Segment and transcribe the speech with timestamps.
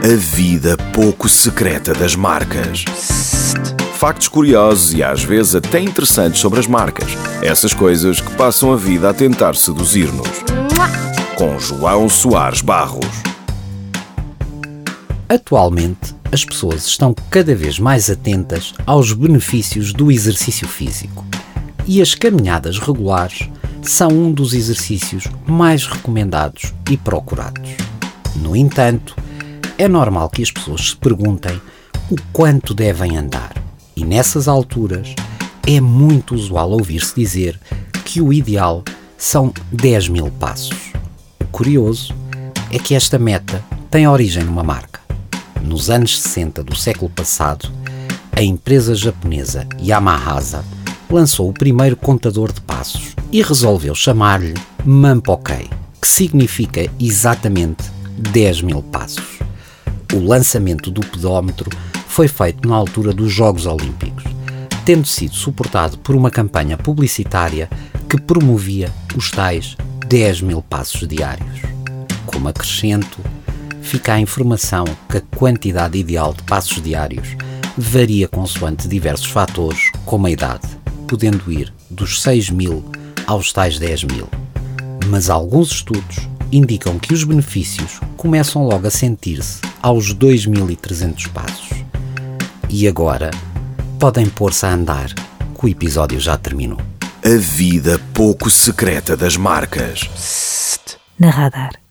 [0.00, 2.84] A vida pouco secreta das marcas.
[3.94, 7.10] Factos curiosos e às vezes até interessantes sobre as marcas.
[7.42, 10.28] Essas coisas que passam a vida a tentar seduzir-nos.
[11.34, 13.06] Com João Soares Barros.
[15.28, 21.26] Atualmente, as pessoas estão cada vez mais atentas aos benefícios do exercício físico.
[21.88, 23.50] E as caminhadas regulares
[23.82, 27.68] são um dos exercícios mais recomendados e procurados.
[28.36, 29.16] No entanto,
[29.78, 31.58] é normal que as pessoas se perguntem
[32.10, 33.54] o quanto devem andar,
[33.96, 35.14] e nessas alturas
[35.66, 37.58] é muito usual ouvir-se dizer
[38.04, 38.82] que o ideal
[39.16, 40.92] são 10 mil passos.
[41.40, 42.12] O curioso
[42.72, 45.00] é que esta meta tem origem numa marca.
[45.62, 47.70] Nos anos 60 do século passado,
[48.32, 50.64] a empresa japonesa Yamahasa
[51.10, 55.68] lançou o primeiro contador de passos e resolveu chamar-lhe Mampokei,
[56.00, 57.84] que significa exatamente
[58.32, 59.37] 10 mil passos.
[60.14, 61.70] O lançamento do pedómetro
[62.06, 64.24] foi feito na altura dos Jogos Olímpicos,
[64.84, 67.68] tendo sido suportado por uma campanha publicitária
[68.08, 71.60] que promovia os tais 10 mil passos diários.
[72.24, 73.18] Como acrescento,
[73.82, 77.36] fica a informação que a quantidade ideal de passos diários
[77.76, 80.66] varia consoante diversos fatores, como a idade,
[81.06, 82.82] podendo ir dos 6 mil
[83.26, 84.26] aos tais 10 mil.
[85.08, 91.84] Mas alguns estudos indicam que os benefícios começam logo a sentir-se aos 2.300 passos.
[92.68, 93.30] E agora
[93.98, 96.80] podem pôr-se a andar, que o episódio já terminou.
[97.24, 100.08] A vida pouco secreta das marcas.
[101.18, 101.87] Na radar.